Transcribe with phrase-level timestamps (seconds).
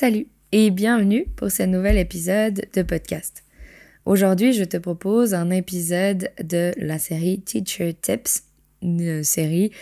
[0.00, 3.44] Salut et bienvenue pour ce nouvel épisode de podcast.
[4.06, 8.44] Aujourd'hui, je te propose un épisode de la série Teacher Tips,
[8.80, 9.72] une série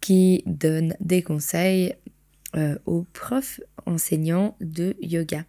[0.00, 1.94] qui donne des conseils
[2.56, 5.44] euh, aux profs enseignants de yoga.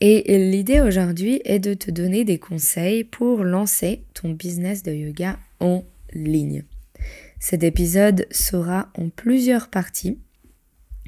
[0.00, 5.38] Et l'idée aujourd'hui est de te donner des conseils pour lancer ton business de yoga
[5.60, 6.64] en ligne.
[7.38, 10.18] Cet épisode sera en plusieurs parties.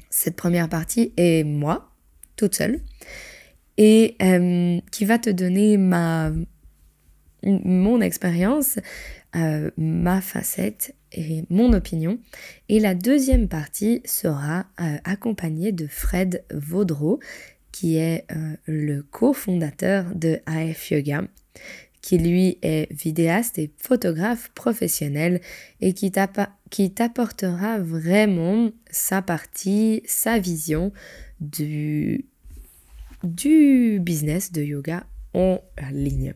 [0.09, 1.88] Cette première partie est moi,
[2.39, 2.79] toute seule,
[3.77, 6.31] et euh, qui va te donner ma,
[7.43, 8.79] mon expérience,
[9.35, 12.17] euh, ma facette et mon opinion.
[12.69, 17.19] Et la deuxième partie sera euh, accompagnée de Fred Vaudreau,
[17.73, 18.25] qui est
[18.65, 21.23] le cofondateur de AF Yoga,
[22.01, 25.39] qui lui est vidéaste et photographe professionnel
[25.79, 30.91] et qui t'apportera vraiment sa partie, sa vision
[31.39, 32.25] du,
[33.23, 35.59] du business de yoga en
[35.91, 36.33] ligne.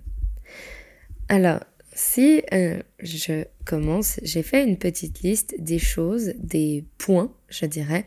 [1.29, 1.59] Alors,
[1.95, 8.05] si euh, je commence, j'ai fait une petite liste des choses, des points, je dirais,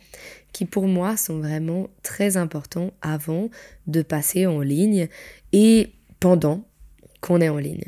[0.53, 3.50] qui pour moi sont vraiment très importants avant
[3.87, 5.09] de passer en ligne
[5.53, 6.66] et pendant
[7.21, 7.84] qu'on est en ligne.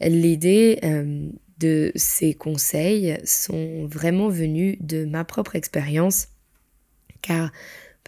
[0.00, 1.28] L'idée euh,
[1.58, 6.28] de ces conseils sont vraiment venus de ma propre expérience,
[7.22, 7.52] car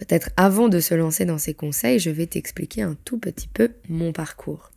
[0.01, 3.69] peut-être avant de se lancer dans ces conseils, je vais t'expliquer un tout petit peu
[3.87, 4.71] mon parcours.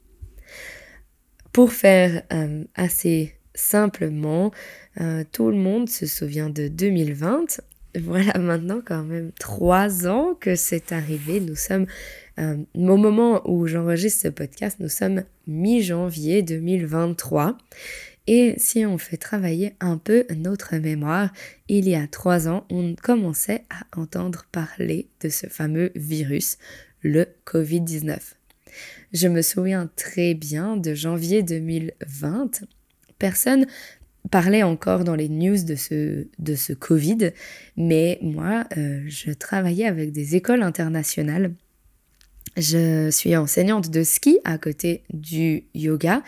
[1.51, 4.53] Pour faire euh, assez simplement,
[5.01, 7.61] euh, tout le monde se souvient de 2020.
[8.03, 11.39] Voilà maintenant quand même trois ans que c'est arrivé.
[11.41, 11.87] Nous sommes,
[12.41, 17.57] euh, au moment où j'enregistre ce podcast, nous sommes mi-janvier 2023.
[18.27, 21.31] Et si on fait travailler un peu notre mémoire,
[21.69, 26.57] il y a trois ans, on commençait à entendre parler de ce fameux virus,
[27.03, 28.19] le Covid-19.
[29.13, 32.63] Je me souviens très bien de janvier 2020.
[33.19, 33.67] Personne
[34.31, 37.31] parlait encore dans les news de ce, de ce Covid,
[37.77, 41.53] mais moi, euh, je travaillais avec des écoles internationales.
[42.57, 46.23] Je suis enseignante de ski à côté du yoga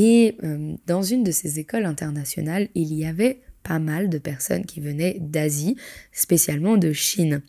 [0.00, 4.64] et euh, dans une de ces écoles internationales, il y avait pas mal de personnes
[4.64, 5.76] qui venaient d'Asie,
[6.12, 7.42] spécialement de Chine.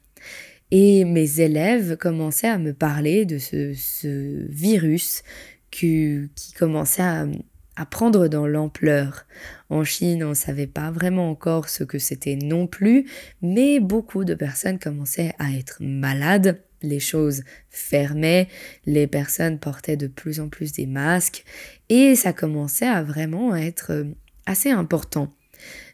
[0.71, 5.21] Et mes élèves commençaient à me parler de ce, virus
[5.69, 6.27] qui,
[6.57, 7.27] commençait à,
[7.75, 9.27] à, prendre dans l'ampleur.
[9.69, 13.05] En Chine, on ne savait pas vraiment encore ce que c'était non plus,
[13.43, 16.59] mais beaucoup de personnes commençaient à être malades.
[16.81, 18.47] Les choses fermaient,
[18.87, 21.43] les personnes portaient de plus en plus des masques
[21.89, 24.05] et ça commençait à vraiment être euh,
[24.45, 25.29] assez important.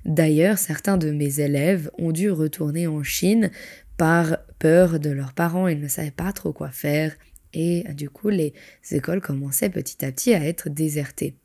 [0.05, 3.49] D'ailleurs, certains de mes élèves ont dû retourner en Chine
[3.97, 7.15] par peur de leurs parents, ils ne savaient pas trop quoi faire
[7.55, 8.53] et du coup les
[8.91, 11.35] écoles commençaient petit à petit à être désertées.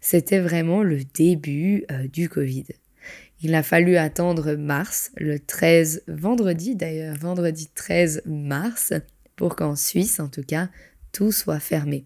[0.00, 2.66] C'était vraiment le début euh, du Covid.
[3.40, 8.92] Il a fallu attendre mars, le 13 vendredi d'ailleurs, vendredi 13 mars,
[9.36, 10.68] pour qu'en Suisse en tout cas,
[11.12, 12.04] tout soit fermé.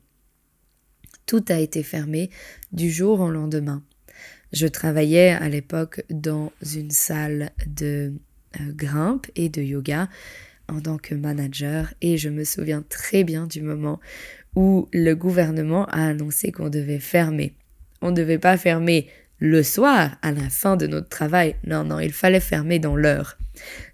[1.29, 2.31] Tout a été fermé
[2.73, 3.83] du jour au lendemain.
[4.55, 8.15] Je travaillais à l'époque dans une salle de
[8.59, 10.09] euh, grimpe et de yoga
[10.69, 14.01] en tant que manager et je me souviens très bien du moment
[14.57, 17.53] où le gouvernement a annoncé qu'on devait fermer.
[18.01, 19.07] On ne devait pas fermer
[19.39, 21.57] le soir à la fin de notre travail.
[21.67, 23.37] Non, non, il fallait fermer dans l'heure.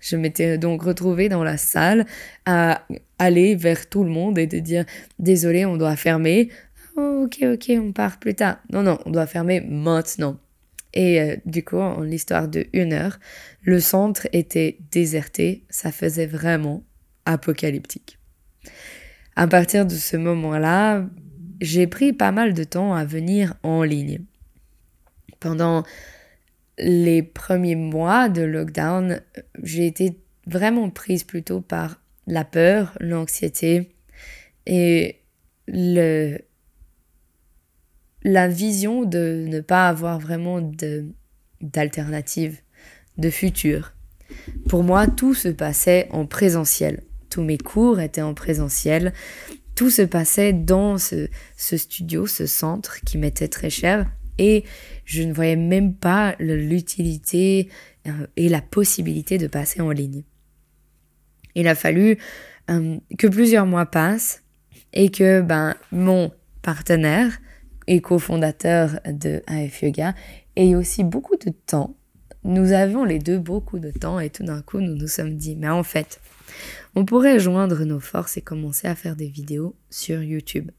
[0.01, 2.07] Je m'étais donc retrouvée dans la salle
[2.47, 2.87] à
[3.19, 4.85] aller vers tout le monde et de dire
[5.19, 6.51] désolé, on doit fermer.
[6.97, 8.59] Oh, ok, ok, on part plus tard.
[8.73, 10.39] Non, non, on doit fermer maintenant.
[10.93, 13.19] Et euh, du coup, en l'histoire de une heure,
[13.63, 15.65] le centre était déserté.
[15.69, 16.85] Ça faisait vraiment
[17.25, 18.19] apocalyptique.
[19.37, 21.05] À partir de ce moment-là,
[21.61, 24.21] j'ai pris pas mal de temps à venir en ligne.
[25.41, 25.83] Pendant
[26.79, 29.21] les premiers mois de lockdown,
[29.63, 33.95] j'ai été vraiment prise plutôt par la peur, l'anxiété
[34.67, 35.21] et
[35.67, 36.39] le,
[38.25, 40.61] la vision de ne pas avoir vraiment
[41.61, 42.59] d'alternative,
[43.19, 43.95] de, futur.
[44.69, 47.03] Pour moi, tout se passait en présentiel.
[47.31, 49.13] Tous mes cours étaient en présentiel.
[49.75, 54.11] Tout se passait dans ce, studio, ce centre qui m'était très cher.
[54.39, 54.65] Et
[55.05, 57.69] je ne voyais même pas l'utilité
[58.07, 60.25] euh, et la possibilité de passer en ligne.
[61.55, 62.19] Il a fallu
[62.71, 64.43] euh, que plusieurs mois passent
[64.93, 66.33] et que ben, mon
[66.63, 67.39] partenaire
[67.87, 70.15] et cofondateur de AF Yoga
[70.57, 71.97] ait aussi beaucoup de temps.
[72.45, 75.57] Nous avions les deux beaucoup de temps et tout d'un coup nous nous sommes dit
[75.57, 76.21] mais en fait
[76.95, 80.71] on pourrait joindre nos forces et commencer à faire des vidéos sur YouTube.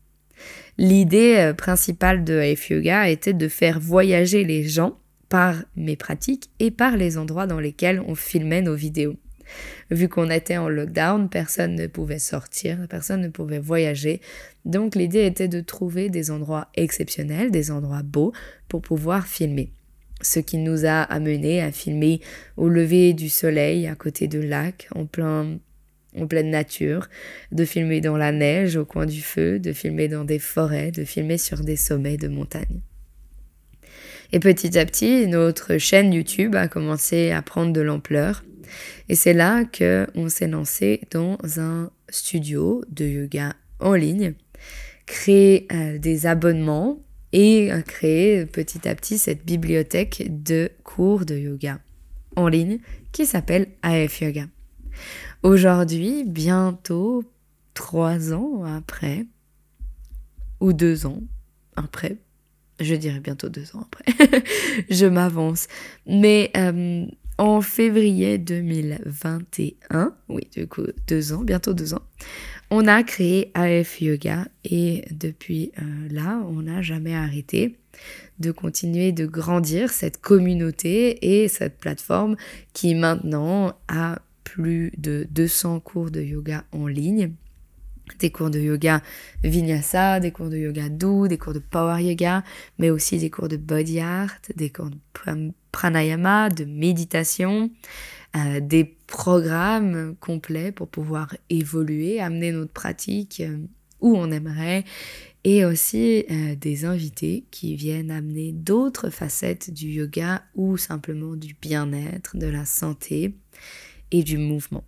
[0.78, 5.00] L'idée euh, principale de AF Yoga était de faire voyager les gens
[5.30, 9.16] par mes pratiques et par les endroits dans lesquels on filmait nos vidéos.
[9.92, 14.22] Vu qu'on était en lockdown, personne ne pouvait sortir, personne ne pouvait voyager.
[14.66, 18.34] Donc l'idée était de trouver des endroits exceptionnels, des endroits beaux
[18.68, 19.72] pour pouvoir filmer.
[20.22, 22.22] Ce qui nous a amené à filmer
[22.58, 25.60] au lever du soleil à côté de lacs en plein
[26.18, 27.10] en pleine nature,
[27.52, 31.04] de filmer dans la neige au coin du feu, de filmer dans des forêts, de
[31.04, 32.82] filmer sur des sommets de montagne.
[34.32, 38.44] Et petit à petit, notre chaîne YouTube a commencé à prendre de l'ampleur.
[39.10, 44.34] Et c'est là que on s'est lancé dans un studio de yoga en ligne,
[45.06, 47.00] créer euh, des abonnements
[47.34, 51.80] et créer petit à petit cette bibliothèque de cours de yoga
[52.36, 52.80] en ligne
[53.12, 54.46] qui s'appelle AF Yoga.
[55.44, 57.24] Aujourd'hui, bientôt
[57.74, 59.26] trois ans après,
[60.60, 61.22] ou deux ans
[61.76, 62.18] après,
[62.80, 64.44] je dirais bientôt deux ans après,
[64.90, 65.68] je m'avance,
[66.06, 67.06] mais euh,
[67.38, 72.02] en février 2021, oui, du coup, deux ans, bientôt deux ans,
[72.72, 77.78] on a créé AF Yoga et depuis euh, là, on n'a jamais arrêté
[78.40, 82.36] de continuer de grandir cette communauté et cette plateforme
[82.74, 87.32] qui maintenant a plus de 200 cours de yoga en ligne
[88.20, 89.02] des cours de yoga
[89.44, 92.44] vinyasa, des cours de yoga doux, des cours de power yoga,
[92.78, 94.98] mais aussi des cours de body art, des cours de
[95.76, 97.70] pranayama, de méditation,
[98.38, 103.58] euh, des programmes complets pour pouvoir évoluer, amener notre pratique euh,
[104.00, 104.86] où on aimerait,
[105.44, 111.56] et aussi euh, des invités qui viennent amener d'autres facettes du yoga ou simplement du
[111.62, 113.36] bien-être, de la santé
[114.12, 114.86] et du mouvement.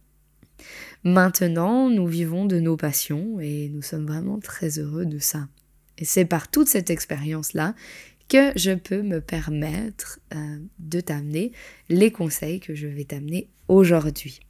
[1.04, 5.50] Maintenant, nous vivons de nos passions et nous sommes vraiment très heureux de ça.
[5.98, 7.75] Et c'est par toute cette expérience-là
[8.29, 11.51] que je peux me permettre euh, de t'amener
[11.89, 14.41] les conseils que je vais t'amener aujourd'hui.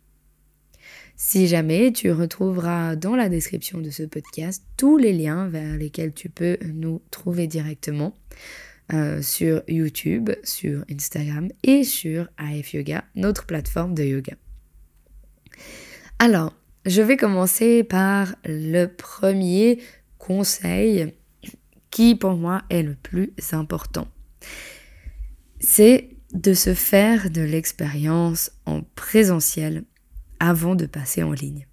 [1.15, 6.13] Si jamais tu retrouveras dans la description de ce podcast tous les liens vers lesquels
[6.13, 8.13] tu peux nous trouver directement
[8.93, 14.35] euh, sur YouTube, sur Instagram et sur AF Yoga, notre plateforme de yoga.
[16.19, 16.53] Alors,
[16.85, 19.79] je vais commencer par le premier
[20.19, 21.13] conseil
[21.97, 24.07] qui pour moi est le plus important.
[25.59, 29.83] C'est de se faire de l'expérience en présentiel
[30.39, 31.65] avant de passer en ligne.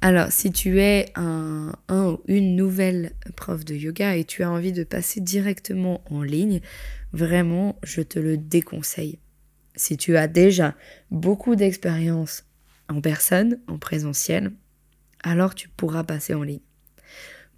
[0.00, 4.50] Alors, si tu es un, un, ou une nouvelle prof de yoga et tu as
[4.50, 6.60] envie de passer directement en ligne,
[7.12, 9.20] vraiment, je te le déconseille.
[9.76, 10.74] Si tu as déjà
[11.12, 12.46] beaucoup d'expérience
[12.88, 14.50] en personne, en présentiel,
[15.22, 16.58] alors tu pourras passer en ligne.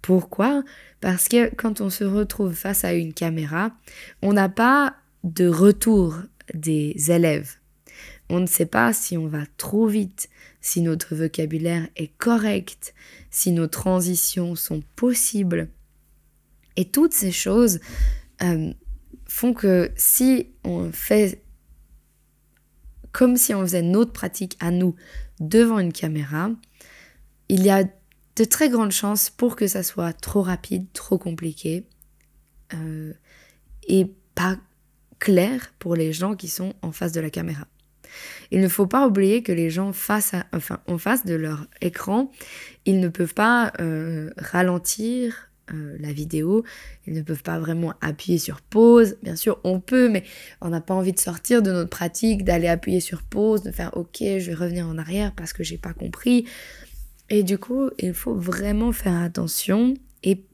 [0.01, 0.63] Pourquoi?
[1.01, 3.71] Parce que quand on se retrouve face à une caméra,
[4.21, 6.15] on n'a pas de retour
[6.53, 7.55] des élèves.
[8.29, 10.29] On ne sait pas si on va trop vite,
[10.61, 12.93] si notre vocabulaire est correct,
[13.31, 15.69] si nos transitions sont possibles.
[16.75, 17.79] Et toutes ces choses
[18.43, 18.73] euh,
[19.25, 21.41] font que si on fait
[23.11, 24.95] comme si on faisait notre pratique à nous
[25.39, 26.51] devant une caméra,
[27.49, 27.83] il y a
[28.37, 31.85] de très grandes chances pour que ça soit trop rapide, trop compliqué
[32.73, 33.13] euh,
[33.87, 34.57] et pas
[35.19, 37.67] clair pour les gens qui sont en face de la caméra.
[38.51, 42.31] Il ne faut pas oublier que les gens en face de leur écran,
[42.85, 46.63] ils ne peuvent pas euh, ralentir, euh, la vidéo.
[47.07, 49.17] Ils ne peuvent pas vraiment appuyer sur pause.
[49.21, 50.23] Bien sûr, on peut, mais
[50.61, 53.97] on n'a pas envie de sortir de notre pratique, d'aller appuyer sur pause, de faire
[53.97, 56.45] OK, je vais revenir en arrière parce que j'ai pas compris.
[57.29, 59.93] Et du coup, il faut vraiment faire attention
[60.23, 60.45] et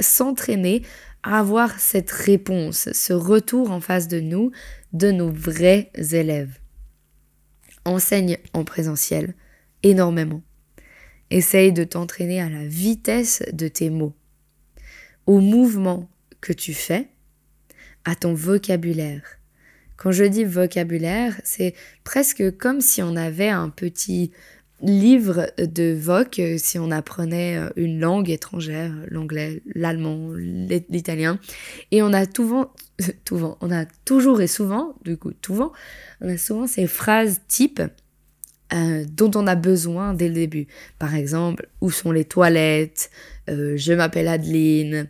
[0.00, 0.82] s'entraîner
[1.22, 4.50] à avoir cette réponse, ce retour en face de nous
[4.92, 6.58] de nos vrais élèves.
[7.84, 9.34] Enseigne en présentiel
[9.82, 10.42] énormément.
[11.30, 14.14] Essaye de t'entraîner à la vitesse de tes mots,
[15.26, 16.10] au mouvement
[16.40, 17.08] que tu fais,
[18.04, 19.22] à ton vocabulaire.
[19.96, 21.74] Quand je dis vocabulaire, c'est
[22.04, 24.32] presque comme si on avait un petit
[24.82, 31.38] livre de voc si on apprenait euh, une langue étrangère, l'anglais, l'allemand, l'italien.
[31.90, 32.72] Et on a souvent,
[33.26, 35.72] souvent, on a toujours et souvent, du coup, souvent,
[36.20, 37.82] on a souvent ces phrases types
[38.72, 40.66] euh, dont on a besoin dès le début.
[40.98, 43.10] Par exemple, où sont les toilettes?
[43.48, 45.08] euh, Je m'appelle Adeline.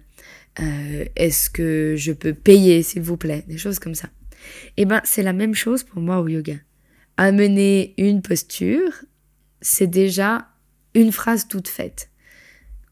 [1.17, 3.45] Est-ce que je peux payer, s'il vous plaît?
[3.49, 4.09] Des choses comme ça.
[4.77, 6.57] Et eh ben, c'est la même chose pour moi au yoga.
[7.17, 8.93] Amener une posture,
[9.61, 10.49] c'est déjà
[10.95, 12.11] une phrase toute faite.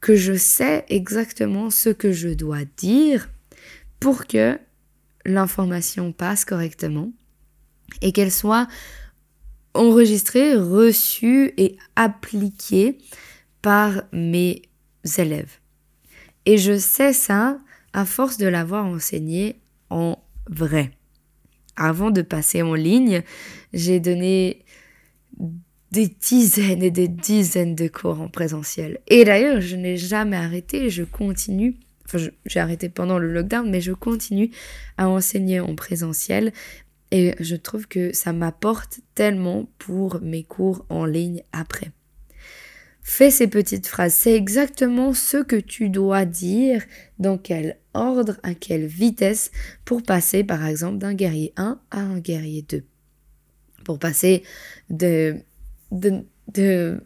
[0.00, 3.28] Que je sais exactement ce que je dois dire
[3.98, 4.58] pour que
[5.24, 7.12] l'information passe correctement
[8.00, 8.68] et qu'elle soit
[9.74, 12.98] enregistrée, reçue et appliquée
[13.62, 14.62] par mes
[15.18, 15.58] élèves.
[16.46, 17.58] Et je sais ça
[17.92, 19.60] à force de l'avoir enseigné
[19.90, 20.92] en vrai.
[21.76, 23.22] Avant de passer en ligne,
[23.72, 24.64] j'ai donné
[25.90, 29.00] des dizaines et des dizaines de cours en présentiel.
[29.06, 31.76] Et d'ailleurs, je n'ai jamais arrêté, je continue,
[32.06, 34.50] enfin j'ai arrêté pendant le lockdown, mais je continue
[34.96, 36.52] à enseigner en présentiel.
[37.10, 41.90] Et je trouve que ça m'apporte tellement pour mes cours en ligne après.
[43.00, 46.82] Fais ces petites phrases, c'est exactement ce que tu dois dire,
[47.18, 49.50] dans quel ordre, à quelle vitesse,
[49.86, 52.84] pour passer par exemple d'un guerrier 1 à un guerrier 2.
[53.84, 54.42] Pour passer
[54.90, 55.36] de
[55.90, 57.00] de, de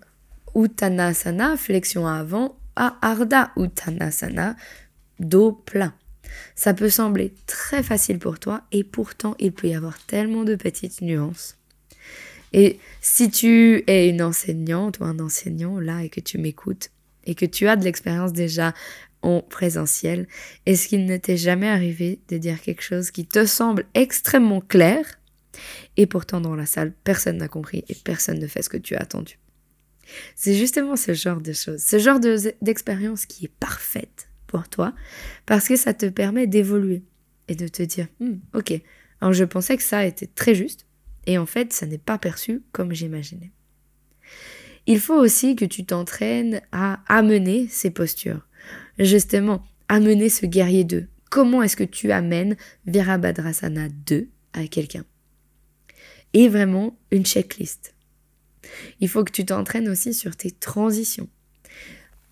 [0.54, 4.56] Uttanasana, flexion avant, à Ardha Uttanasana,
[5.18, 5.94] dos plein.
[6.54, 10.54] Ça peut sembler très facile pour toi et pourtant il peut y avoir tellement de
[10.54, 11.58] petites nuances.
[12.52, 16.90] Et si tu es une enseignante ou un enseignant là et que tu m'écoutes
[17.24, 18.74] et que tu as de l'expérience déjà
[19.22, 20.26] en présentiel,
[20.66, 25.04] est-ce qu'il ne t'est jamais arrivé de dire quelque chose qui te semble extrêmement clair
[25.96, 28.94] et pourtant, dans la salle, personne n'a compris et personne ne fait ce que tu
[28.94, 29.38] as attendu.
[30.34, 32.20] C'est justement ce genre de choses, ce genre
[32.60, 34.94] d'expérience qui est parfaite pour toi
[35.46, 37.02] parce que ça te permet d'évoluer
[37.48, 38.80] et de te dire, hmm, ok,
[39.20, 40.86] alors je pensais que ça était très juste
[41.26, 43.52] et en fait, ça n'est pas perçu comme j'imaginais.
[44.86, 48.46] Il faut aussi que tu t'entraînes à amener ces postures.
[48.98, 51.06] Justement, amener ce guerrier 2.
[51.30, 52.56] Comment est-ce que tu amènes
[52.86, 55.04] Virabhadrasana 2 à quelqu'un?
[56.34, 57.94] Et vraiment une checklist.
[59.00, 61.28] Il faut que tu t'entraînes aussi sur tes transitions.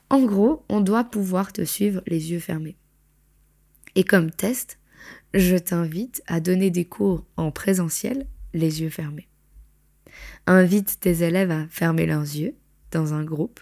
[0.08, 2.76] En gros, on doit pouvoir te suivre les yeux fermés.
[3.94, 4.78] Et comme test,
[5.34, 9.28] je t'invite à donner des cours en présentiel les yeux fermés.
[10.46, 12.54] Invite tes élèves à fermer leurs yeux
[12.90, 13.60] dans un groupe.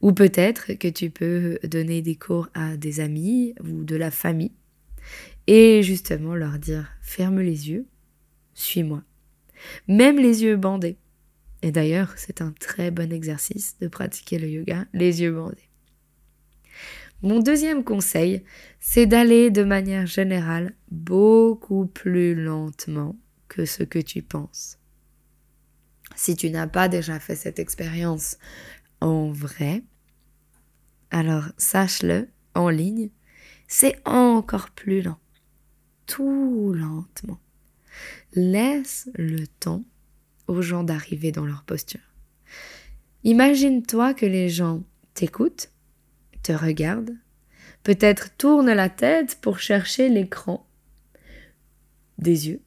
[0.00, 4.52] Ou peut-être que tu peux donner des cours à des amis ou de la famille
[5.48, 7.86] et justement leur dire ferme les yeux,
[8.54, 9.02] suis-moi
[9.88, 10.98] même les yeux bandés.
[11.62, 15.68] Et d'ailleurs, c'est un très bon exercice de pratiquer le yoga, les yeux bandés.
[17.22, 18.44] Mon deuxième conseil,
[18.78, 23.16] c'est d'aller de manière générale beaucoup plus lentement
[23.48, 24.78] que ce que tu penses.
[26.14, 28.38] Si tu n'as pas déjà fait cette expérience
[29.00, 29.82] en vrai,
[31.10, 33.10] alors sache-le en ligne,
[33.66, 35.18] c'est encore plus lent,
[36.06, 37.40] tout lentement.
[38.34, 39.84] Laisse le temps
[40.46, 42.00] aux gens d'arriver dans leur posture.
[43.24, 44.84] Imagine-toi que les gens
[45.14, 45.70] t'écoutent,
[46.42, 47.16] te regardent,
[47.82, 50.66] peut-être tournent la tête pour chercher l'écran
[52.18, 52.60] des yeux,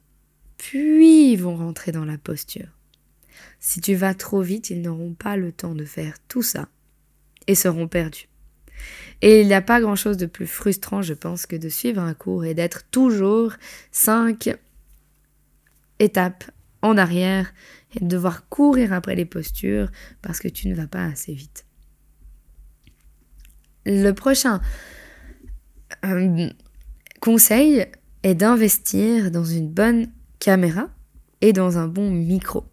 [0.58, 2.68] puis vont rentrer dans la posture.
[3.58, 6.68] Si tu vas trop vite, ils n'auront pas le temps de faire tout ça
[7.46, 8.28] et seront perdus.
[9.22, 12.14] Et il n'y a pas grand-chose de plus frustrant, je pense, que de suivre un
[12.14, 13.54] cours et d'être toujours
[13.92, 14.50] cinq
[16.00, 16.50] étape
[16.82, 17.52] en arrière
[17.94, 19.90] et devoir courir après les postures
[20.22, 21.64] parce que tu ne vas pas assez vite.
[23.86, 24.60] Le prochain
[26.04, 26.48] euh,
[27.20, 27.86] conseil
[28.22, 30.88] est d'investir dans une bonne caméra
[31.40, 32.64] et dans un bon micro.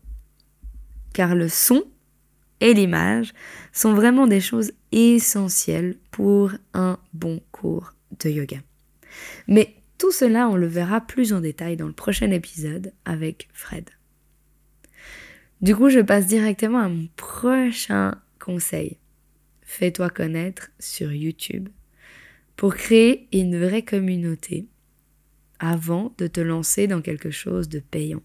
[1.13, 1.83] Car le son
[2.59, 3.33] et l'image
[3.71, 8.57] sont vraiment des choses essentielles pour un bon cours de yoga.
[9.47, 13.89] Mais tout cela, on le verra plus en détail dans le prochain épisode avec Fred.
[15.61, 18.97] Du coup, je passe directement à mon prochain conseil,
[19.63, 21.69] fais-toi connaître sur YouTube
[22.55, 24.67] pour créer une vraie communauté
[25.59, 28.21] avant de te lancer dans quelque chose de payant.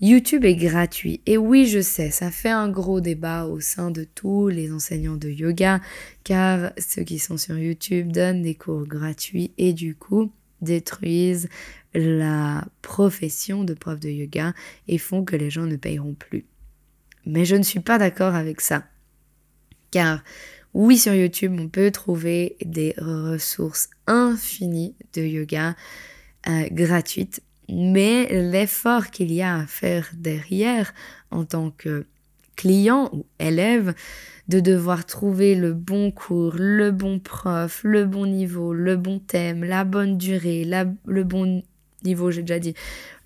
[0.00, 1.20] YouTube est gratuit.
[1.26, 5.16] Et oui, je sais, ça fait un gros débat au sein de tous les enseignants
[5.16, 5.80] de yoga,
[6.24, 11.48] car ceux qui sont sur YouTube donnent des cours gratuits et du coup détruisent
[11.94, 14.54] la profession de prof de yoga
[14.88, 16.46] et font que les gens ne payeront plus.
[17.26, 18.84] Mais je ne suis pas d'accord avec ça.
[19.90, 20.22] Car
[20.72, 25.74] oui, sur YouTube, on peut trouver des ressources infinies de yoga
[26.48, 27.42] euh, gratuites
[27.72, 30.92] mais l'effort qu'il y a à faire derrière
[31.30, 32.06] en tant que
[32.56, 33.94] client ou élève,
[34.48, 39.64] de devoir trouver le bon cours, le bon prof, le bon niveau, le bon thème,
[39.64, 40.68] la bonne durée,
[41.06, 41.62] le bon
[42.04, 42.74] niveau, j'ai déjà dit,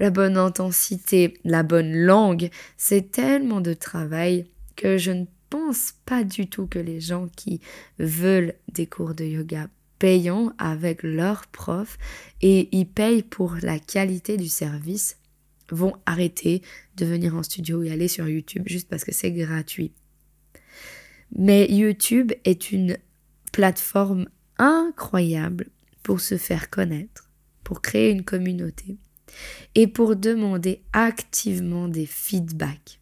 [0.01, 4.45] la bonne intensité, la bonne langue, c'est tellement de travail
[4.77, 7.61] que je ne pense pas du tout que les gens qui
[7.99, 11.99] veulent des cours de yoga payant avec leur prof
[12.43, 15.19] et ils payent pour la qualité du service
[15.71, 16.63] vont arrêter
[16.97, 19.93] de venir en studio et aller sur YouTube juste parce que c'est gratuit.
[21.37, 22.99] Mais YouTube est une
[23.53, 25.71] plateforme incroyable
[26.03, 27.31] pour se faire connaître,
[27.65, 28.99] pour créer une communauté
[29.75, 33.01] et pour demander activement des feedbacks.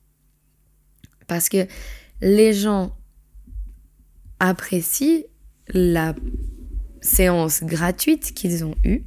[1.26, 1.66] Parce que
[2.20, 2.96] les gens
[4.38, 5.24] apprécient
[5.68, 6.14] la
[7.02, 9.02] séance gratuite qu'ils ont eue.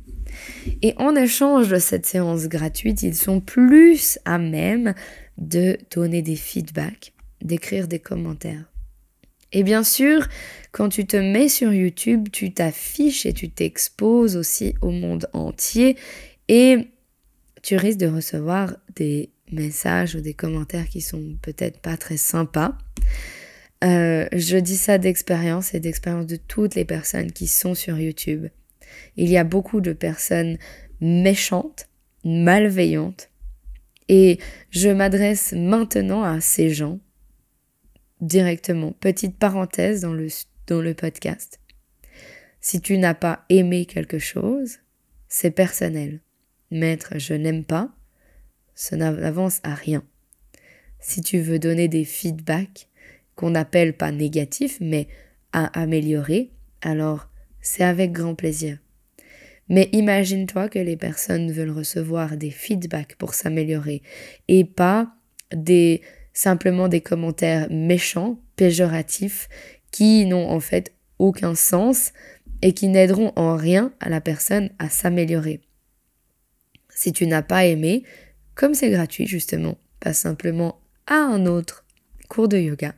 [0.81, 4.93] Et en échange de cette séance gratuite, ils sont plus à même
[5.37, 8.65] de donner des feedbacks, d'écrire des commentaires.
[9.51, 10.27] Et bien sûr,
[10.71, 15.97] quand tu te mets sur YouTube, tu t'affiches et tu t'exposes aussi au monde entier
[16.49, 16.89] et
[17.61, 22.77] tu risques de recevoir des messages ou des commentaires qui sont peut-être pas très sympas.
[23.83, 28.47] Euh, je dis ça d'expérience et d'expérience de toutes les personnes qui sont sur YouTube.
[29.17, 30.57] Il y a beaucoup de personnes
[31.01, 31.89] méchantes,
[32.23, 33.29] malveillantes,
[34.07, 36.99] et je m'adresse maintenant à ces gens
[38.21, 38.91] directement.
[38.93, 40.27] Petite parenthèse dans le,
[40.67, 41.59] dans le podcast.
[42.61, 44.79] Si tu n'as pas aimé quelque chose,
[45.27, 46.21] c'est personnel.
[46.71, 47.93] Maître, je n'aime pas,
[48.73, 50.03] ça n'avance à rien.
[50.99, 52.89] Si tu veux donner des feedbacks,
[53.35, 55.07] qu'on n'appelle pas négatif, mais
[55.51, 57.29] à améliorer, alors
[57.61, 58.77] c'est avec grand plaisir.
[59.67, 64.03] Mais imagine-toi que les personnes veulent recevoir des feedbacks pour s'améliorer
[64.47, 65.15] et pas
[65.53, 66.01] des
[66.33, 69.47] simplement des commentaires méchants, péjoratifs,
[69.91, 72.11] qui n'ont en fait aucun sens
[72.61, 75.61] et qui n'aideront en rien à la personne à s'améliorer.
[76.89, 78.03] Si tu n'as pas aimé,
[78.53, 81.84] comme c'est gratuit justement, passe simplement à un autre
[82.27, 82.95] cours de yoga,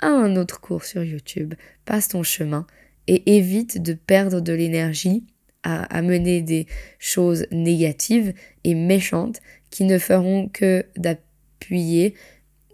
[0.00, 2.66] à un autre cours sur YouTube, passe ton chemin
[3.06, 5.24] et évite de perdre de l'énergie
[5.62, 6.66] à amener des
[6.98, 12.14] choses négatives et méchantes qui ne feront que d'appuyer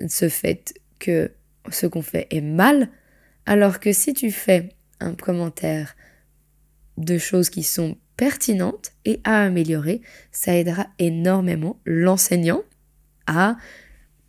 [0.09, 1.33] ce fait que
[1.71, 2.89] ce qu'on fait est mal,
[3.47, 5.97] alors que si tu fais un commentaire
[6.99, 12.63] de choses qui sont pertinentes et à améliorer, ça aidera énormément l'enseignant
[13.27, 13.57] à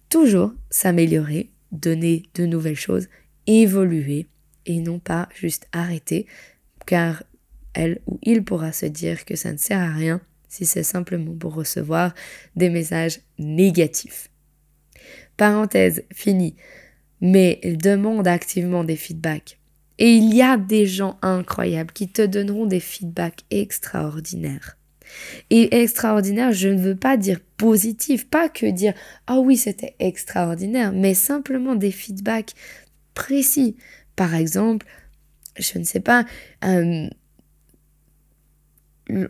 [0.09, 3.09] toujours s'améliorer donner de nouvelles choses,
[3.47, 4.27] évoluer
[4.65, 6.25] et non pas juste arrêter,
[6.85, 7.23] car
[7.73, 11.33] elle ou il pourra se dire que ça ne sert à rien si c'est simplement
[11.33, 12.13] pour recevoir
[12.55, 14.29] des messages négatifs.
[15.35, 16.55] Parenthèse finie,
[17.21, 19.59] mais demande activement des feedbacks.
[19.97, 24.77] Et il y a des gens incroyables qui te donneront des feedbacks extraordinaires.
[25.49, 28.93] Et extraordinaire, je ne veux pas dire positif, pas que dire
[29.27, 32.53] ah oui c'était extraordinaire, mais simplement des feedbacks
[33.13, 33.75] précis.
[34.15, 34.85] Par exemple,
[35.57, 36.25] je ne sais pas,
[36.63, 37.07] euh,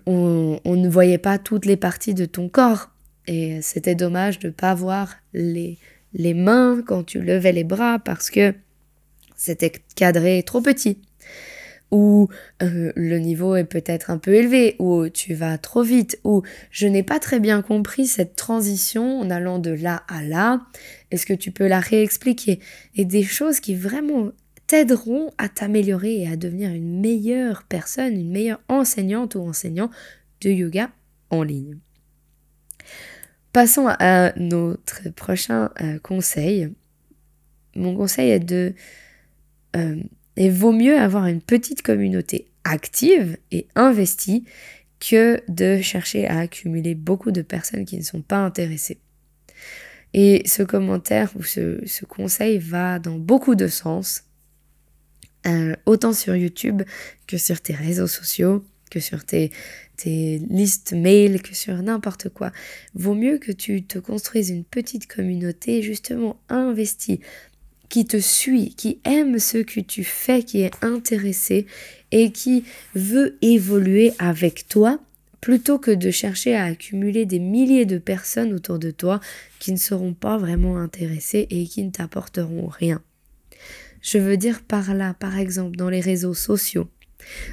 [0.06, 2.91] on, ne voyait pas toutes les parties de ton corps
[3.28, 5.78] et c'était dommage de ne pas voir les,
[6.13, 8.54] les mains quand tu levais les bras parce que
[9.36, 11.00] c'était cadré trop petit
[11.93, 12.27] ou
[12.63, 16.88] euh, le niveau est peut-être un peu élevé, ou tu vas trop vite, ou je
[16.88, 20.65] n'ai pas très bien compris cette transition en allant de là à là,
[21.12, 22.60] est-ce que tu peux la réexpliquer?
[22.95, 24.32] Et des choses qui vraiment
[24.65, 29.91] t'aideront à t'améliorer et à devenir une meilleure personne, une meilleure enseignante ou enseignant
[30.41, 30.89] de yoga
[31.29, 31.77] en ligne.
[33.51, 36.73] Passons à notre prochain euh, conseil.
[37.75, 38.73] Mon conseil est de
[39.75, 40.01] euh,
[40.38, 44.46] et vaut mieux avoir une petite communauté active et investie
[45.00, 49.00] que de chercher à accumuler beaucoup de personnes qui ne sont pas intéressées.
[50.13, 54.24] Et ce commentaire ou ce, conseil va dans beaucoup de sens,
[55.46, 56.84] euh, autant sur YouTube
[57.28, 59.52] que sur tes réseaux sociaux, que sur tes,
[59.98, 62.52] tes listes mail, que sur n'importe quoi.
[62.93, 67.19] Vaut mieux que tu te construises une petite communauté justement investie,
[67.93, 71.67] qui te suit, qui aime ce que tu fais, qui est intéressé
[72.12, 72.63] et qui
[72.95, 74.99] veut évoluer avec toi
[75.41, 79.19] plutôt que de chercher à accumuler des milliers de personnes autour de toi
[79.60, 82.99] qui ne seront pas vraiment intéressées et qui ne t'apporteront rien.
[84.01, 86.89] Je veux dire par là, par exemple, dans les réseaux sociaux.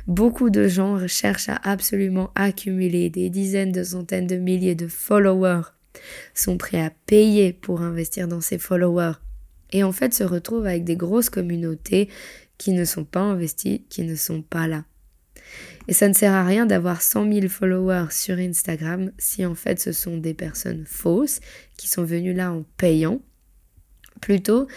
[0.07, 5.69] Beaucoup de gens cherchent à absolument accumuler des dizaines de centaines de milliers de followers,
[6.33, 9.17] sont prêts à payer pour investir dans ces followers,
[9.73, 12.09] et en fait se retrouvent avec des grosses communautés
[12.59, 14.85] qui ne sont pas investies, qui ne sont pas là.
[15.89, 19.81] Et ça ne sert à rien d'avoir 100 000 followers sur Instagram si en fait
[19.81, 21.41] ce sont des personnes fausses
[21.77, 23.21] qui sont venues là en payant,
[24.21, 24.69] plutôt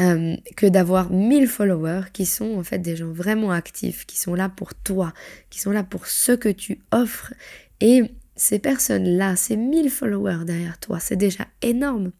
[0.00, 4.34] euh, que d'avoir 1000 followers qui sont en fait des gens vraiment actifs, qui sont
[4.34, 5.12] là pour toi,
[5.50, 7.32] qui sont là pour ce que tu offres.
[7.80, 8.02] Et
[8.34, 12.12] ces personnes-là, ces 1000 followers derrière toi, c'est déjà énorme.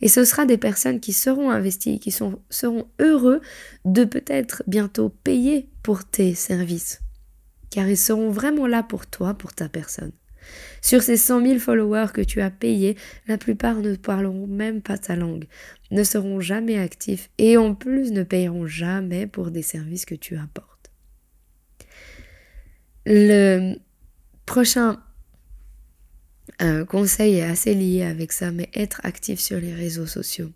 [0.00, 3.40] Et ce sera des personnes qui seront investies, qui sont, seront heureux
[3.84, 7.00] de peut-être bientôt payer pour tes services
[7.72, 10.12] car ils seront vraiment là pour toi, pour ta personne.
[10.82, 12.96] Sur ces 100 000 followers que tu as payés,
[13.26, 15.46] la plupart ne parleront même pas ta langue,
[15.90, 20.36] ne seront jamais actifs et en plus ne payeront jamais pour des services que tu
[20.36, 20.90] apportes.
[23.06, 23.76] Le
[24.44, 25.00] prochain
[26.62, 30.50] euh, conseil est assez lié avec ça, mais être actif sur les réseaux sociaux.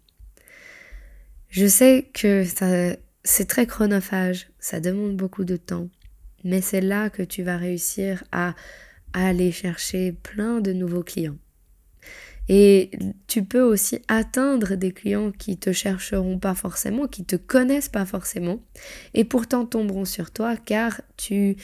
[1.48, 2.44] Je sais que
[3.24, 5.88] c'est très chronophage, ça demande beaucoup de temps,
[6.44, 8.54] mais c'est là que tu vas réussir à,
[9.12, 11.38] aller chercher plein de nouveaux clients.
[12.48, 12.90] Et
[13.26, 18.04] tu peux aussi atteindre des clients qui te chercheront pas forcément, qui te connaissent pas
[18.04, 18.62] forcément,
[19.14, 21.56] et pourtant tomberont sur toi car tu,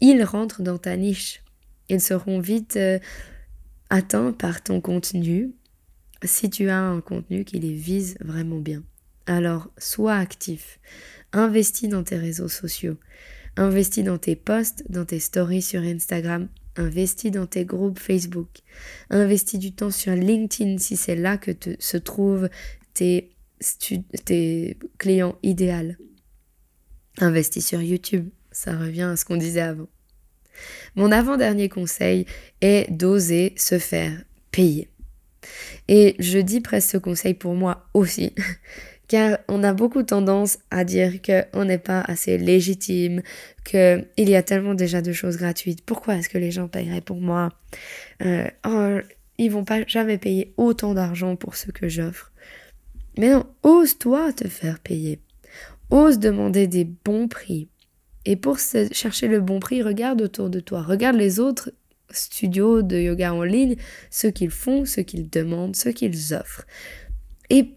[0.00, 1.42] ils rentrent dans ta niche.
[1.88, 2.98] Ils seront vite euh,
[3.90, 5.52] atteints par ton contenu
[6.24, 8.82] si tu as un contenu qui les vise vraiment bien.
[9.26, 10.78] Alors, sois actif,
[11.32, 12.96] investis dans tes réseaux sociaux,
[13.56, 16.48] Investis dans tes posts, dans tes stories sur Instagram.
[16.76, 18.48] Investis dans tes groupes Facebook.
[19.08, 22.50] Investis du temps sur LinkedIn si c'est là que se trouvent
[22.92, 23.30] tes,
[24.26, 25.94] tes clients idéaux.
[27.18, 28.28] Investis sur YouTube.
[28.52, 29.88] Ça revient à ce qu'on disait avant.
[30.94, 32.26] Mon avant-dernier conseil
[32.60, 34.12] est d'oser se faire
[34.50, 34.88] payer.
[35.88, 38.34] Et je dis presque ce conseil pour moi aussi,
[39.08, 43.22] car on a beaucoup tendance à dire qu'on n'est pas assez légitime,
[43.64, 47.20] qu'il y a tellement déjà de choses gratuites, pourquoi est-ce que les gens paieraient pour
[47.20, 47.50] moi?
[48.24, 48.98] Euh, oh,
[49.38, 52.32] Ils vont pas jamais payer autant d'argent pour ce que j'offre.
[53.18, 55.20] Mais non, ose-toi te faire payer.
[55.90, 57.68] Ose demander des bons prix.
[58.26, 61.72] Et pour chercher le bon prix, regarde autour de toi, regarde les autres
[62.10, 63.76] studios de yoga en ligne,
[64.10, 66.66] ce qu'ils font, ce qu'ils demandent, ce qu'ils offrent.
[67.48, 67.70] Et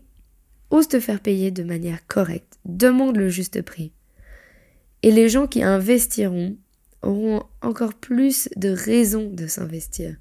[0.71, 2.59] Ose te faire payer de manière correcte.
[2.65, 3.91] Demande le juste prix.
[5.01, 6.57] Et les gens qui investiront
[7.01, 10.15] auront encore plus de raisons de s'investir.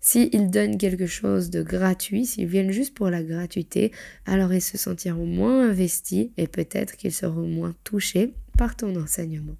[0.00, 3.92] S'ils donnent quelque chose de gratuit, s'ils viennent juste pour la gratuité,
[4.24, 9.56] alors ils se sentiront moins investis et peut-être qu'ils seront moins touchés par ton enseignement.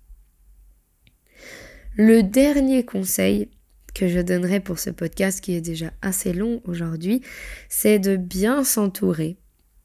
[1.96, 3.48] Le dernier conseil
[3.94, 7.22] que je donnerai pour ce podcast qui est déjà assez long aujourd'hui,
[7.68, 9.36] c'est de bien s'entourer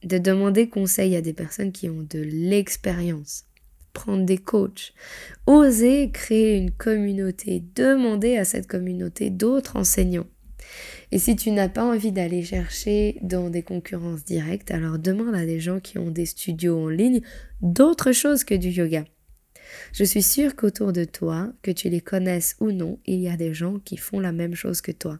[0.05, 3.45] de demander conseil à des personnes qui ont de l'expérience,
[3.91, 4.93] prendre des coachs,
[5.47, 10.27] oser créer une communauté, demander à cette communauté d'autres enseignants.
[11.11, 15.45] Et si tu n'as pas envie d'aller chercher dans des concurrences directes, alors demande à
[15.45, 17.21] des gens qui ont des studios en ligne
[17.61, 19.05] d'autres choses que du yoga.
[19.93, 23.37] Je suis sûre qu'autour de toi, que tu les connaisses ou non, il y a
[23.37, 25.19] des gens qui font la même chose que toi.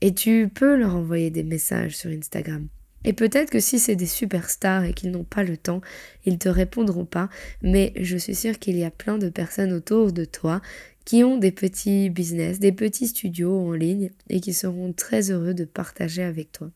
[0.00, 2.68] Et tu peux leur envoyer des messages sur Instagram.
[3.04, 5.80] Et peut-être que si c'est des superstars et qu'ils n'ont pas le temps,
[6.26, 7.30] ils te répondront pas,
[7.62, 10.60] mais je suis sûre qu'il y a plein de personnes autour de toi
[11.06, 15.54] qui ont des petits business, des petits studios en ligne et qui seront très heureux
[15.54, 16.70] de partager avec toi.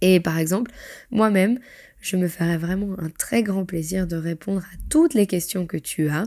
[0.00, 0.72] Et par exemple,
[1.10, 1.60] moi-même,
[2.02, 5.78] je me ferais vraiment un très grand plaisir de répondre à toutes les questions que
[5.78, 6.24] tu as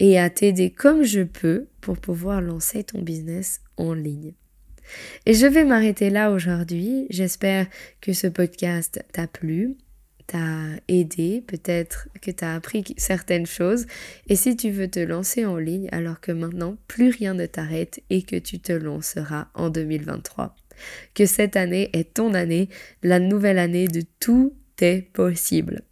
[0.00, 4.32] et à t'aider comme je peux pour pouvoir lancer ton business en ligne.
[5.26, 7.06] Et je vais m'arrêter là aujourd'hui.
[7.10, 7.66] J'espère
[8.00, 9.76] que ce podcast t'a plu,
[10.26, 10.38] t'a
[10.88, 13.86] aidé, peut-être que t'as appris certaines choses.
[14.28, 18.00] Et si tu veux te lancer en ligne, alors que maintenant plus rien ne t'arrête
[18.08, 20.56] et que tu te lanceras en 2023.
[21.14, 22.68] que cette année est ton année,
[23.02, 24.54] la nouvelle année de tout
[25.12, 25.82] possible.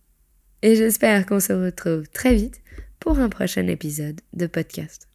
[0.63, 2.63] Et j'espère qu'on se retrouve très vite
[3.01, 5.09] pour un prochain épisode de podcast.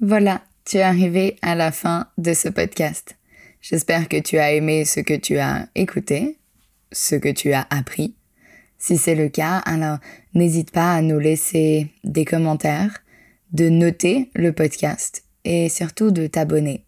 [0.00, 3.16] Voilà, tu es arrivé à la fin de ce podcast.
[3.60, 6.38] J'espère que tu as aimé ce que tu as écouté,
[6.92, 8.14] ce que tu as appris.
[8.78, 9.98] Si c'est le cas, alors
[10.34, 13.02] n'hésite pas à nous laisser des commentaires,
[13.52, 16.84] de noter le podcast et surtout de t'abonner.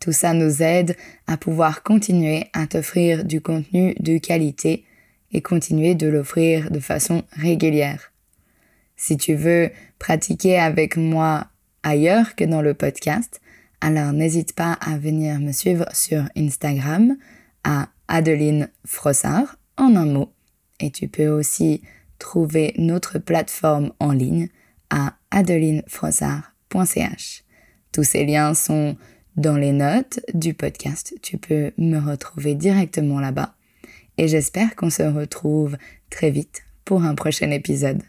[0.00, 4.84] Tout ça nous aide à pouvoir continuer à t'offrir du contenu de qualité
[5.32, 8.12] et continuer de l'offrir de façon régulière.
[8.96, 11.48] Si tu veux pratiquer avec moi
[11.82, 13.40] ailleurs que dans le podcast,
[13.80, 17.16] alors n'hésite pas à venir me suivre sur Instagram
[17.64, 20.32] à Adeline Frossard en un mot.
[20.80, 21.82] Et tu peux aussi
[22.18, 24.48] trouver notre plateforme en ligne
[24.90, 27.44] à adelinefrossard.ch.
[27.92, 28.96] Tous ces liens sont
[29.36, 31.14] dans les notes du podcast.
[31.22, 33.54] Tu peux me retrouver directement là-bas.
[34.18, 35.76] Et j'espère qu'on se retrouve
[36.10, 38.02] très vite pour un prochain épisode.